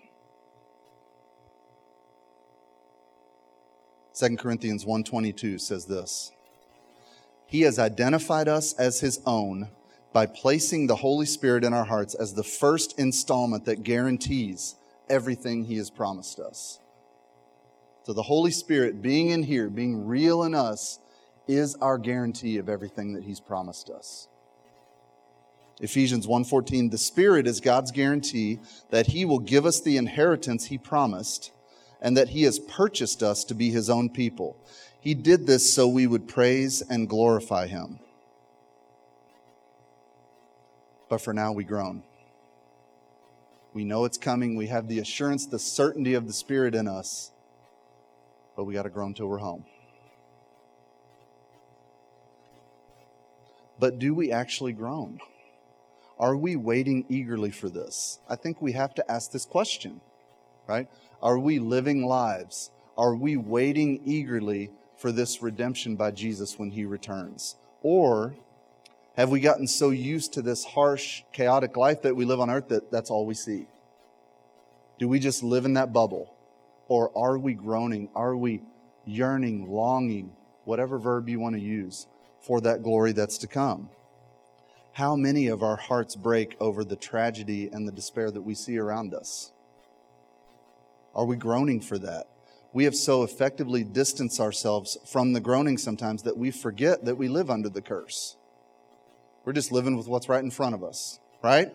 [4.15, 6.31] 2 Corinthians 1:22 says this.
[7.45, 9.69] He has identified us as his own
[10.13, 14.75] by placing the Holy Spirit in our hearts as the first installment that guarantees
[15.09, 16.79] everything he has promised us.
[18.03, 20.99] So the Holy Spirit being in here, being real in us,
[21.47, 24.27] is our guarantee of everything that he's promised us.
[25.79, 30.77] Ephesians 1:14 The Spirit is God's guarantee that he will give us the inheritance he
[30.77, 31.51] promised
[32.01, 34.55] and that he has purchased us to be his own people.
[34.99, 37.99] He did this so we would praise and glorify him.
[41.11, 42.03] But for now, we groan.
[43.73, 44.55] We know it's coming.
[44.55, 47.33] We have the assurance, the certainty of the Spirit in us,
[48.55, 49.65] but we got to groan till we're home.
[53.77, 55.19] But do we actually groan?
[56.17, 58.19] Are we waiting eagerly for this?
[58.29, 59.99] I think we have to ask this question,
[60.65, 60.87] right?
[61.21, 62.71] Are we living lives?
[62.97, 67.57] Are we waiting eagerly for this redemption by Jesus when he returns?
[67.81, 68.35] Or
[69.17, 72.69] have we gotten so used to this harsh, chaotic life that we live on earth
[72.69, 73.67] that that's all we see?
[74.99, 76.33] Do we just live in that bubble?
[76.87, 78.09] Or are we groaning?
[78.15, 78.61] Are we
[79.05, 80.31] yearning, longing,
[80.63, 82.07] whatever verb you want to use,
[82.39, 83.89] for that glory that's to come?
[84.93, 88.77] How many of our hearts break over the tragedy and the despair that we see
[88.77, 89.51] around us?
[91.13, 92.27] Are we groaning for that?
[92.73, 97.27] We have so effectively distanced ourselves from the groaning sometimes that we forget that we
[97.27, 98.37] live under the curse.
[99.45, 101.71] We're just living with what's right in front of us, right?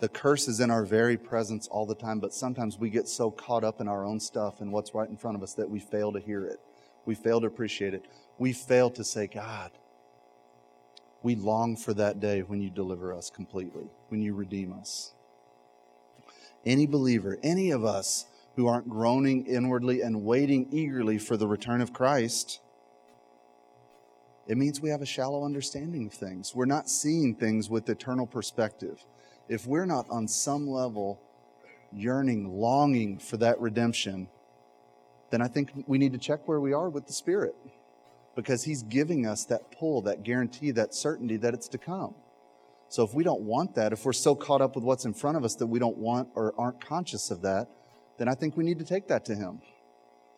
[0.00, 3.30] The curse is in our very presence all the time, but sometimes we get so
[3.30, 5.80] caught up in our own stuff and what's right in front of us that we
[5.80, 6.60] fail to hear it.
[7.06, 8.04] We fail to appreciate it.
[8.38, 9.70] We fail to say, God,
[11.22, 15.12] we long for that day when you deliver us completely, when you redeem us
[16.66, 21.80] any believer, any of us who aren't groaning inwardly and waiting eagerly for the return
[21.80, 22.60] of Christ,
[24.46, 26.54] it means we have a shallow understanding of things.
[26.54, 29.04] We're not seeing things with eternal perspective.
[29.48, 31.20] If we're not on some level
[31.92, 34.28] yearning, longing for that redemption,
[35.30, 37.56] then I think we need to check where we are with the Spirit
[38.36, 42.14] because He's giving us that pull, that guarantee, that certainty that it's to come.
[42.88, 45.36] So if we don't want that, if we're so caught up with what's in front
[45.36, 47.68] of us that we don't want or aren't conscious of that,
[48.18, 49.60] then I think we need to take that to Him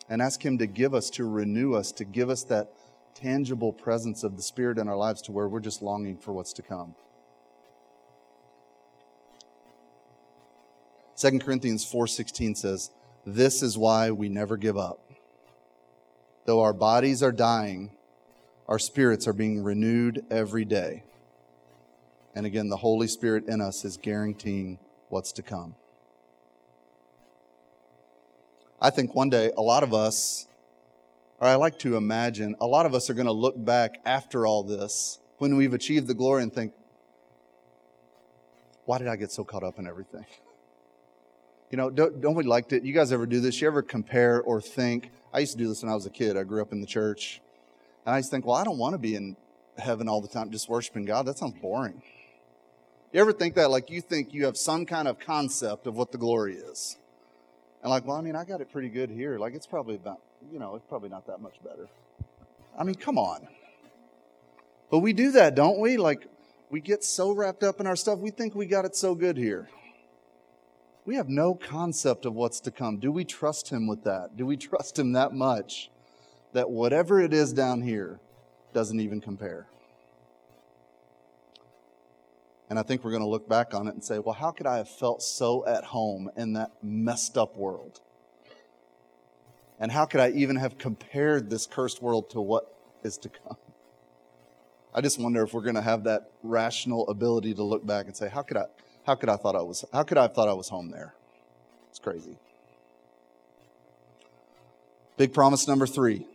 [0.09, 2.73] and ask Him to give us, to renew us, to give us that
[3.20, 6.52] tangible presence of the Spirit in our lives to where we're just longing for what's
[6.52, 6.94] to come.
[11.16, 12.90] 2 Corinthians 4:16 says,
[13.26, 15.00] "This is why we never give up.
[16.44, 17.90] Though our bodies are dying,
[18.68, 21.02] our spirits are being renewed every day."
[22.35, 24.78] And again, the Holy Spirit in us is guaranteeing
[25.09, 25.74] what's to come.
[28.81, 30.46] I think one day a lot of us,
[31.40, 34.46] or I like to imagine, a lot of us are going to look back after
[34.46, 36.72] all this when we've achieved the glory and think,
[38.85, 40.24] why did I get so caught up in everything?
[41.70, 42.85] You know, don't, don't we like to?
[42.85, 43.61] You guys ever do this?
[43.61, 45.11] You ever compare or think?
[45.33, 46.37] I used to do this when I was a kid.
[46.37, 47.40] I grew up in the church.
[48.07, 49.37] And I used to think, well, I don't want to be in
[49.77, 51.27] heaven all the time just worshiping God.
[51.27, 52.03] That sounds boring.
[53.12, 53.70] You ever think that?
[53.70, 56.96] Like you think you have some kind of concept of what the glory is.
[57.83, 59.38] And like, well, I mean, I got it pretty good here.
[59.38, 60.20] Like it's probably about,
[60.53, 61.88] you know, it's probably not that much better.
[62.79, 63.46] I mean, come on.
[64.90, 65.96] But we do that, don't we?
[65.96, 66.27] Like
[66.70, 69.37] we get so wrapped up in our stuff, we think we got it so good
[69.37, 69.68] here.
[71.05, 72.98] We have no concept of what's to come.
[72.98, 74.37] Do we trust Him with that?
[74.37, 75.90] Do we trust Him that much
[76.53, 78.20] that whatever it is down here
[78.74, 79.66] doesn't even compare?
[82.68, 84.66] And I think we're going to look back on it and say, well, how could
[84.66, 88.01] I have felt so at home in that messed up world?
[89.81, 93.57] And how could I even have compared this cursed world to what is to come?
[94.95, 98.17] I just wonder if we're going to have that rational ability to look back and
[98.17, 98.64] say, how could I,
[99.07, 101.14] how could I thought I was, how could I have thought I was home there?
[101.91, 102.37] It's crazy.
[105.17, 106.27] Big promise number three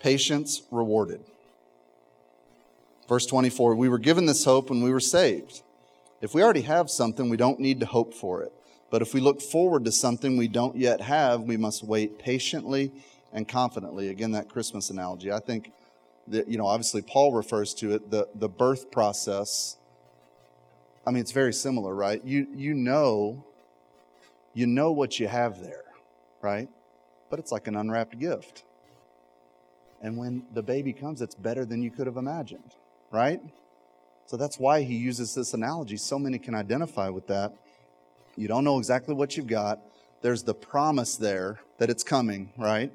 [0.00, 1.20] patience rewarded.
[3.08, 5.62] Verse 24, we were given this hope when we were saved.
[6.20, 8.52] If we already have something, we don't need to hope for it.
[8.90, 12.92] But if we look forward to something we don't yet have, we must wait patiently
[13.32, 14.08] and confidently.
[14.08, 15.32] Again, that Christmas analogy.
[15.32, 15.72] I think
[16.28, 19.76] that, you know, obviously Paul refers to it, the, the birth process.
[21.06, 22.24] I mean, it's very similar, right?
[22.24, 23.44] You, you know,
[24.54, 25.84] you know what you have there,
[26.40, 26.68] right?
[27.30, 28.64] But it's like an unwrapped gift.
[30.00, 32.74] And when the baby comes, it's better than you could have imagined
[33.14, 33.40] right?
[34.26, 35.96] So that's why he uses this analogy.
[35.96, 37.54] So many can identify with that.
[38.36, 39.80] You don't know exactly what you've got.
[40.22, 42.92] There's the promise there that it's coming, right?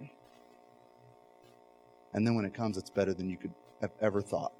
[2.13, 4.53] And then when it comes, it's better than you could have ever thought.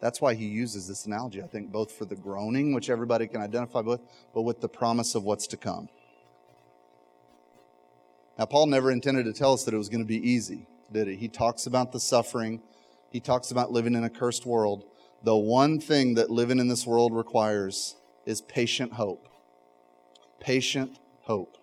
[0.00, 3.40] That's why he uses this analogy, I think, both for the groaning, which everybody can
[3.40, 4.00] identify with,
[4.34, 5.88] but with the promise of what's to come.
[8.38, 11.06] Now, Paul never intended to tell us that it was going to be easy, did
[11.06, 11.14] he?
[11.14, 12.60] He talks about the suffering,
[13.10, 14.84] he talks about living in a cursed world.
[15.22, 17.94] The one thing that living in this world requires
[18.26, 19.28] is patient hope.
[20.42, 21.56] Patient hope.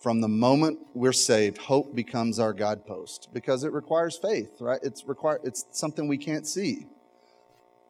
[0.00, 4.78] From the moment we're saved, hope becomes our guidepost because it requires faith, right?
[4.84, 6.86] It's require it's something we can't see.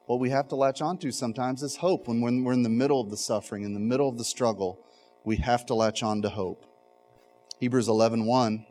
[0.07, 2.09] What we have to latch onto sometimes is hope.
[2.09, 4.83] When we're in the middle of the suffering, in the middle of the struggle,
[5.23, 6.65] we have to latch on to hope.
[7.61, 8.65] Hebrews 11 1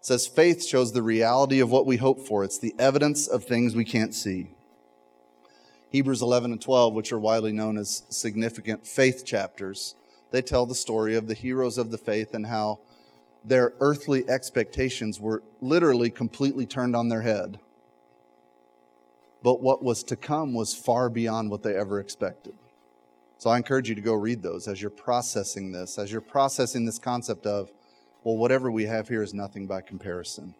[0.00, 2.44] says faith shows the reality of what we hope for.
[2.44, 4.52] It's the evidence of things we can't see.
[5.90, 9.94] Hebrews 11 and 12, which are widely known as significant faith chapters,
[10.30, 12.80] they tell the story of the heroes of the faith and how
[13.44, 17.58] their earthly expectations were literally completely turned on their head.
[19.42, 22.54] But what was to come was far beyond what they ever expected.
[23.38, 26.84] So I encourage you to go read those as you're processing this, as you're processing
[26.84, 27.70] this concept of
[28.24, 30.54] well, whatever we have here is nothing by comparison.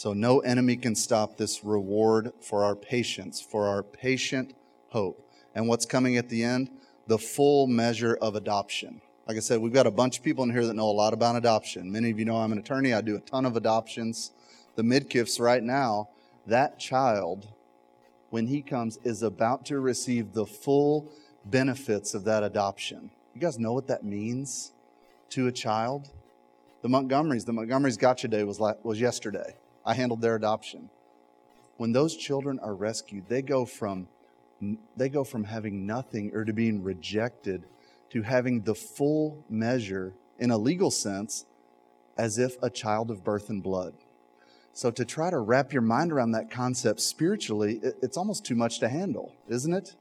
[0.00, 4.54] So, no enemy can stop this reward for our patience, for our patient
[4.88, 5.30] hope.
[5.54, 6.70] And what's coming at the end?
[7.06, 9.02] The full measure of adoption.
[9.28, 11.12] Like I said, we've got a bunch of people in here that know a lot
[11.12, 11.92] about adoption.
[11.92, 14.30] Many of you know I'm an attorney, I do a ton of adoptions.
[14.74, 16.08] The Midkiffs right now,
[16.46, 17.48] that child,
[18.30, 21.12] when he comes, is about to receive the full
[21.44, 23.10] benefits of that adoption.
[23.34, 24.72] You guys know what that means
[25.28, 26.08] to a child?
[26.80, 29.56] The Montgomerys, the Montgomerys Gotcha Day was, was yesterday.
[29.84, 30.90] I handled their adoption.
[31.76, 34.08] When those children are rescued, they go from
[34.94, 37.64] they go from having nothing or to being rejected
[38.10, 41.46] to having the full measure in a legal sense
[42.18, 43.94] as if a child of birth and blood.
[44.72, 48.78] So, to try to wrap your mind around that concept spiritually, it's almost too much
[48.80, 49.94] to handle, isn't it?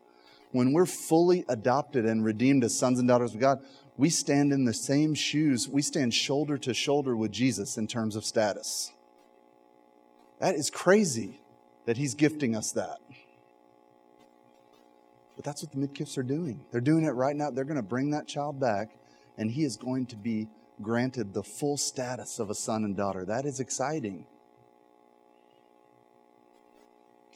[0.51, 3.63] When we're fully adopted and redeemed as sons and daughters of God,
[3.97, 5.67] we stand in the same shoes.
[5.67, 8.91] We stand shoulder to shoulder with Jesus in terms of status.
[10.39, 11.41] That is crazy
[11.85, 12.99] that He's gifting us that.
[15.39, 16.59] But that's what the midgifts are doing.
[16.69, 17.49] They're doing it right now.
[17.49, 18.89] They're going to bring that child back,
[19.37, 20.49] and he is going to be
[20.81, 23.23] granted the full status of a son and daughter.
[23.23, 24.25] That is exciting.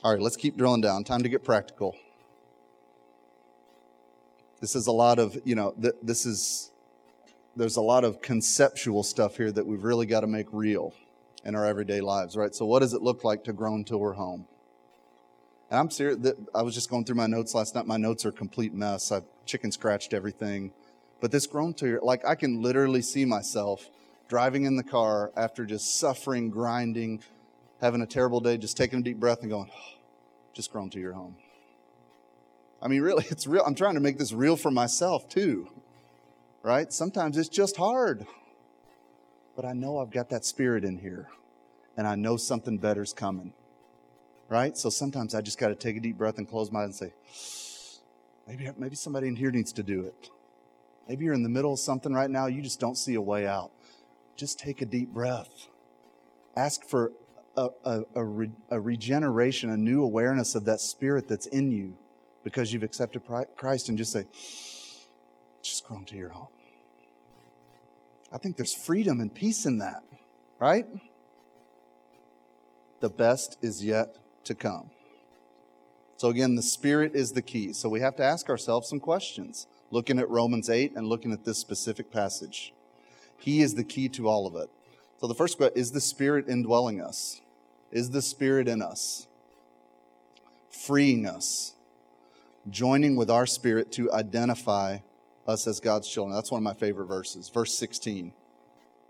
[0.04, 1.06] All right, let's keep drilling down.
[1.06, 1.96] Time to get practical.
[4.60, 6.72] This is a lot of, you know, th- this is,
[7.56, 10.94] there's a lot of conceptual stuff here that we've really got to make real
[11.44, 12.54] in our everyday lives, right?
[12.54, 14.46] So, what does it look like to grow until we're home?
[15.70, 16.34] And I'm serious.
[16.54, 17.88] I was just going through my notes last night.
[17.88, 19.12] My notes are a complete mess.
[19.12, 20.72] I've chicken scratched everything.
[21.20, 23.90] But this groan to your like I can literally see myself
[24.28, 27.22] driving in the car after just suffering, grinding,
[27.82, 29.70] having a terrible day, just taking a deep breath and going,
[30.54, 31.36] just groan to your home.
[32.82, 33.64] I mean, really, it's real.
[33.66, 35.70] I'm trying to make this real for myself too,
[36.62, 36.92] right?
[36.92, 38.28] Sometimes it's just hard.
[39.56, 41.28] But I know I've got that spirit in here,
[41.96, 43.54] and I know something better's coming
[44.54, 44.78] right?
[44.78, 47.12] So sometimes I just got to take a deep breath and close my eyes and
[47.12, 47.14] say,
[48.48, 50.30] maybe, maybe somebody in here needs to do it.
[51.10, 53.48] Maybe you're in the middle of something right now, you just don't see a way
[53.48, 53.72] out.
[54.36, 55.68] Just take a deep breath.
[56.56, 57.12] Ask for
[57.58, 61.98] a, a, a, re, a regeneration, a new awareness of that spirit that's in you
[62.44, 63.24] because you've accepted
[63.56, 64.26] Christ and just say,
[65.64, 66.53] just grow into your home.
[68.34, 70.04] I think there's freedom and peace in that,
[70.60, 70.88] right?
[73.00, 74.90] The best is yet to come.
[76.18, 77.74] So, again, the Spirit is the key.
[77.74, 81.46] So, we have to ask ourselves some questions, looking at Romans 8 and looking at
[81.46, 82.74] this specific passage.
[83.38, 84.70] He is the key to all of it.
[85.22, 87.42] So, the first question is the Spirit indwelling us?
[87.92, 89.28] Is the Spirit in us?
[90.70, 91.76] Freeing us,
[92.70, 95.00] joining with our spirit to identify
[95.46, 96.36] Uh, us as God's children.
[96.36, 97.50] That's one of my favorite verses.
[97.50, 98.34] Verse 16.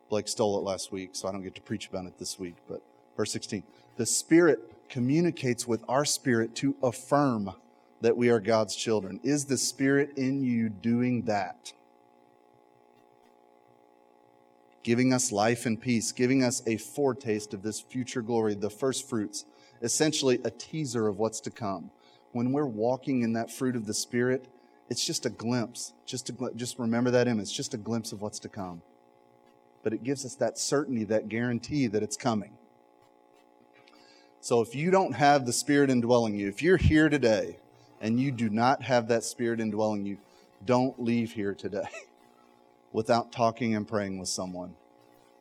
[0.10, 2.56] Blake stole it last week, so I don't get to preach about it this week.
[2.68, 2.82] But
[3.18, 3.64] verse 16
[3.98, 7.54] The Spirit communicates with our spirit to affirm
[8.02, 9.20] that we are God's children.
[9.24, 11.74] Is the Spirit in you doing that?
[14.84, 19.08] Giving us life and peace, giving us a foretaste of this future glory, the first
[19.08, 19.46] fruits,
[19.82, 21.90] essentially a teaser of what's to come.
[22.34, 24.48] When we're walking in that fruit of the Spirit,
[24.90, 25.94] it's just a glimpse.
[26.06, 27.54] Just, a, just remember that image.
[27.54, 28.82] Just a glimpse of what's to come.
[29.84, 32.52] But it gives us that certainty, that guarantee that it's coming.
[34.40, 37.58] So if you don't have the Spirit indwelling you, if you're here today
[38.02, 40.18] and you do not have that Spirit indwelling you,
[40.66, 41.88] don't leave here today
[42.92, 44.76] without talking and praying with someone.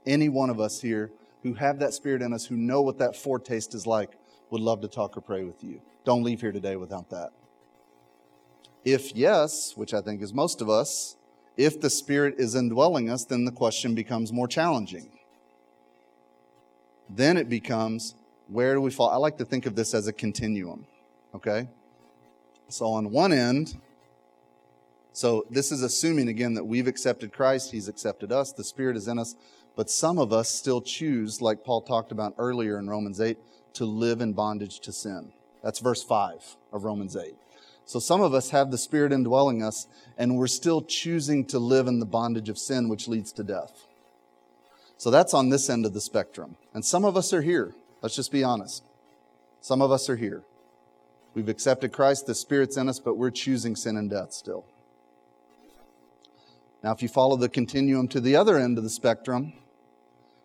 [0.06, 1.10] Any one of us here
[1.42, 4.10] who have that Spirit in us, who know what that foretaste is like,
[4.50, 5.80] would love to talk or pray with you.
[6.04, 7.32] Don't leave here today without that.
[8.84, 11.16] If yes, which I think is most of us,
[11.56, 15.10] if the Spirit is indwelling us, then the question becomes more challenging.
[17.08, 18.14] Then it becomes
[18.48, 19.08] where do we fall?
[19.08, 20.86] I like to think of this as a continuum,
[21.34, 21.68] okay?
[22.68, 23.78] So on one end,
[25.12, 29.08] so this is assuming again that we've accepted Christ, He's accepted us, the Spirit is
[29.08, 29.34] in us,
[29.76, 33.38] but some of us still choose, like Paul talked about earlier in Romans 8,
[33.74, 35.32] to live in bondage to sin.
[35.62, 37.34] That's verse 5 of Romans 8.
[37.84, 41.86] So some of us have the Spirit indwelling us, and we're still choosing to live
[41.86, 43.86] in the bondage of sin, which leads to death.
[44.96, 46.56] So that's on this end of the spectrum.
[46.72, 47.74] And some of us are here.
[48.02, 48.84] Let's just be honest.
[49.60, 50.42] Some of us are here.
[51.34, 54.64] We've accepted Christ, the Spirit's in us, but we're choosing sin and death still.
[56.82, 59.52] Now, if you follow the continuum to the other end of the spectrum,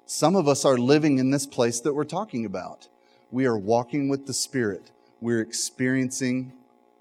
[0.05, 2.87] some of us are living in this place that we're talking about.
[3.31, 4.91] We are walking with the Spirit.
[5.19, 6.53] We're experiencing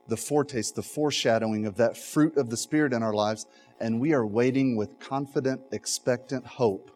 [0.09, 3.47] the foretaste, the foreshadowing of that fruit of the Spirit in our lives,
[3.81, 6.91] and we are waiting with confident, expectant hope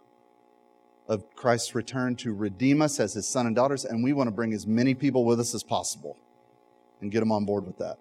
[1.08, 4.32] of Christ's return to redeem us as his son and daughters, and we want to
[4.32, 6.16] bring as many people with us as possible
[7.00, 7.98] and get them on board with that.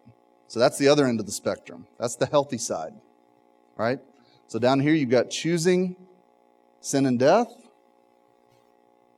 [0.47, 1.87] So that's the other end of the spectrum.
[1.99, 2.93] That's the healthy side,
[3.77, 3.99] right?
[4.47, 5.95] So down here, you've got choosing
[6.81, 7.51] sin and death.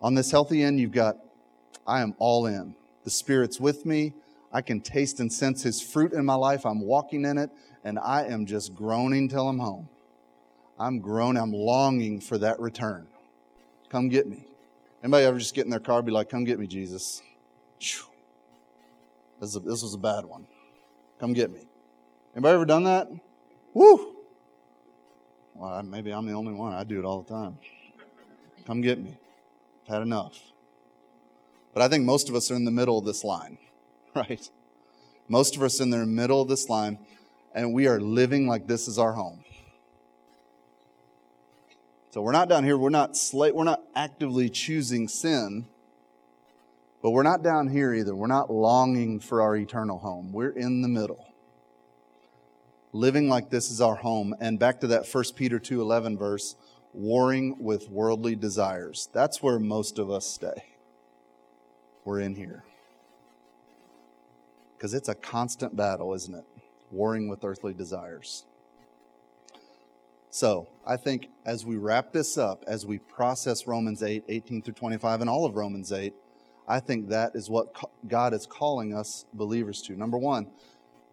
[0.01, 1.17] On this healthy end, you've got,
[1.85, 2.75] I am all in.
[3.03, 4.13] The Spirit's with me.
[4.53, 6.65] I can taste and sense His fruit in my life.
[6.65, 7.49] I'm walking in it,
[7.83, 9.89] and I am just groaning till I'm home.
[10.79, 11.41] I'm groaning.
[11.41, 13.07] I'm longing for that return.
[13.89, 14.45] Come get me.
[15.03, 17.21] Anybody ever just get in their car and be like, Come get me, Jesus?
[19.39, 20.45] This, this was a bad one.
[21.19, 21.67] Come get me.
[22.35, 23.09] Anybody ever done that?
[23.73, 24.15] Woo!
[25.55, 26.73] Well, maybe I'm the only one.
[26.73, 27.57] I do it all the time.
[28.65, 29.17] Come get me.
[29.83, 30.39] I've had enough.
[31.73, 33.57] But I think most of us are in the middle of this line,
[34.15, 34.49] right?
[35.27, 36.99] Most of us in the middle of this line,
[37.53, 39.43] and we are living like this is our home.
[42.11, 45.65] So we're not down here, we're not slate, we're not actively choosing sin,
[47.01, 48.13] but we're not down here either.
[48.13, 50.31] We're not longing for our eternal home.
[50.31, 51.25] We're in the middle.
[52.93, 54.35] Living like this is our home.
[54.39, 56.55] And back to that 1 Peter 2:11 verse,
[56.93, 59.09] warring with worldly desires.
[59.13, 60.65] That's where most of us stay.
[62.05, 62.63] We're in here.
[64.81, 66.43] Because it's a constant battle, isn't it?
[66.89, 68.45] Warring with earthly desires.
[70.31, 74.73] So, I think as we wrap this up, as we process Romans 8, 18 through
[74.73, 76.15] 25, and all of Romans 8,
[76.67, 77.75] I think that is what
[78.07, 79.95] God is calling us believers to.
[79.95, 80.47] Number one,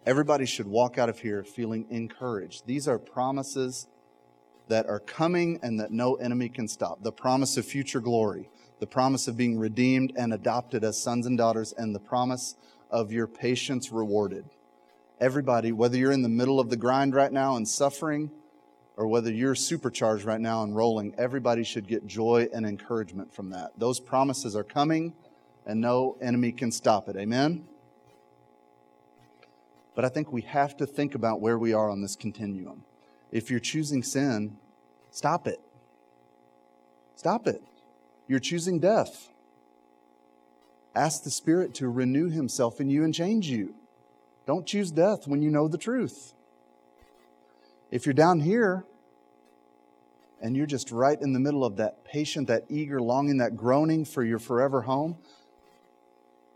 [0.07, 2.65] everybody should walk out of here feeling encouraged.
[2.65, 3.87] These are promises
[4.69, 7.03] that are coming and that no enemy can stop.
[7.03, 8.49] The promise of future glory,
[8.81, 12.55] the promise of being redeemed and adopted as sons and daughters, and the promise
[12.91, 14.45] of your patience rewarded.
[15.21, 18.31] Everybody, whether you're in the middle of the grind right now and suffering,
[18.97, 23.51] or whether you're supercharged right now and rolling, everybody should get joy and encouragement from
[23.51, 23.73] that.
[23.79, 25.13] Those promises are coming,
[25.67, 27.17] and no enemy can stop it.
[27.17, 27.65] Amen?
[29.95, 32.85] But I think we have to think about where we are on this continuum.
[33.31, 34.57] If you're choosing sin,
[35.11, 35.61] stop it.
[37.17, 37.63] Stop it.
[38.29, 39.29] You're choosing death.
[40.99, 43.73] Ask the Spirit to renew Himself in you and change you.
[44.49, 46.35] Don't choose death when you know the truth.
[47.93, 48.85] If you're down here
[50.43, 54.05] and you're just right in the middle of that patient, that eager longing, that groaning
[54.05, 55.17] for your forever home,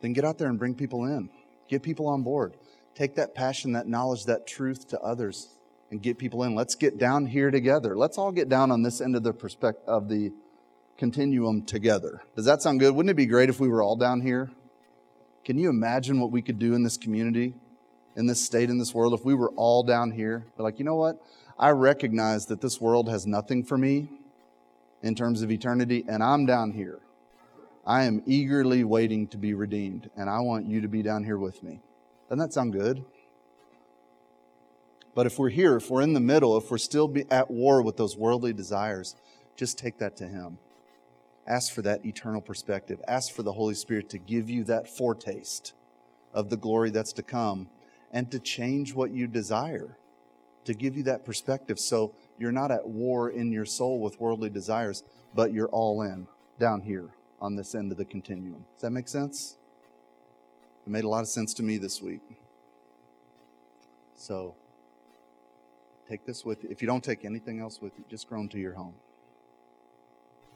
[0.01, 1.31] then get out there and bring people in.
[1.69, 2.55] Get people on board.
[2.97, 5.57] Take that passion, that knowledge, that truth to others
[5.93, 6.57] and get people in.
[6.57, 7.97] Let's get down here together.
[7.97, 10.33] Let's all get down on this end of the perspective of the
[11.03, 12.23] continuum together.
[12.37, 12.95] Does that sound good?
[12.95, 14.51] Wouldn't it be great if we were all down here?
[15.45, 17.55] Can you imagine what we could do in this community?
[18.17, 20.97] in this state, in this world, if we were all down here, like, you know
[20.97, 21.25] what?
[21.59, 24.09] I recognize that this world has nothing for me
[25.03, 27.01] in terms of eternity, and I'm down here.
[27.87, 31.39] I am eagerly waiting to be redeemed, and I want you to be down here
[31.39, 31.81] with me.
[32.29, 33.05] Doesn't that sound good?
[35.15, 37.97] But if we're here, if we're in the middle, if we're still at war with
[37.97, 39.17] those worldly desires,
[39.57, 40.59] just take that to Him.
[41.47, 43.01] Ask for that eternal perspective.
[43.09, 45.73] Ask for the Holy Spirit to give you that foretaste
[46.33, 47.69] of the glory that's to come
[48.13, 49.97] and to change what you desire,
[50.65, 54.51] to give you that perspective so you're not at war in your soul with worldly
[54.51, 55.03] desires,
[55.35, 56.27] but you're all in
[56.59, 57.09] down here
[57.41, 58.65] on this end of the continuum.
[58.75, 59.57] Does that make sense?
[60.87, 62.21] It made a lot of sense to me this week.
[64.15, 64.55] So
[66.09, 66.71] take this with you.
[66.71, 68.95] If you don't take anything else with you, just groan to your home.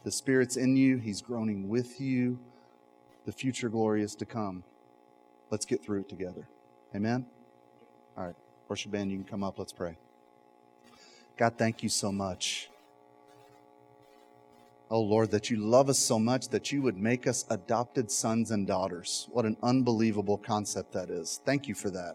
[0.06, 2.38] The Spirit's in you, He's groaning with you.
[3.24, 4.62] The future glory is to come.
[5.50, 6.46] Let's get through it together.
[6.94, 7.26] Amen.
[8.16, 8.36] All right,
[8.68, 9.58] worship band, you can come up.
[9.58, 9.98] Let's pray.
[11.36, 12.70] God, thank you so much.
[14.92, 18.52] Oh Lord, that you love us so much that you would make us adopted sons
[18.52, 19.26] and daughters.
[19.32, 21.40] What an unbelievable concept that is.
[21.44, 22.14] Thank you for that.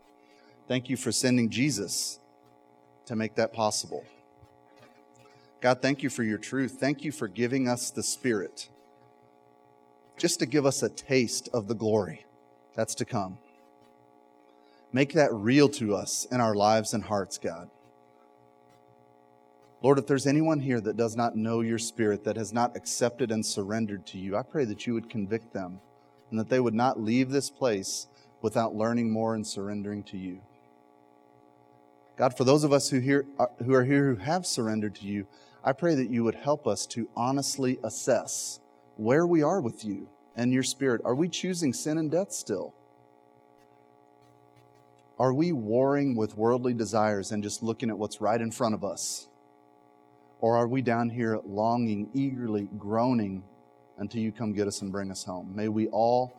[0.69, 2.19] Thank you for sending Jesus
[3.07, 4.05] to make that possible.
[5.61, 6.77] God, thank you for your truth.
[6.79, 8.67] Thank you for giving us the Spirit
[10.17, 12.25] just to give us a taste of the glory
[12.75, 13.37] that's to come.
[14.91, 17.69] Make that real to us in our lives and hearts, God.
[19.81, 23.31] Lord, if there's anyone here that does not know your spirit, that has not accepted
[23.31, 25.79] and surrendered to you, I pray that you would convict them
[26.29, 28.07] and that they would not leave this place
[28.41, 30.41] without learning more and surrendering to you.
[32.17, 35.05] God, for those of us who, here, uh, who are here who have surrendered to
[35.05, 35.25] you,
[35.63, 38.59] I pray that you would help us to honestly assess
[38.97, 41.01] where we are with you and your spirit.
[41.05, 42.73] Are we choosing sin and death still?
[45.19, 48.83] Are we warring with worldly desires and just looking at what's right in front of
[48.83, 49.27] us?
[50.39, 53.43] Or are we down here longing, eagerly groaning
[53.99, 55.55] until you come get us and bring us home?
[55.55, 56.33] May we all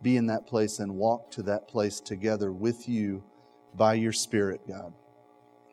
[0.00, 3.22] be in that place and walk to that place together with you
[3.74, 4.94] by your Spirit, God.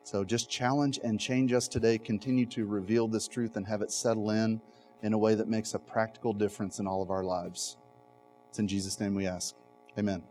[0.04, 1.98] So just challenge and change us today.
[1.98, 4.62] Continue to reveal this truth and have it settle in
[5.02, 7.78] in a way that makes a practical difference in all of our lives.
[8.50, 9.56] It's in Jesus' name we ask.
[9.98, 10.24] Amen.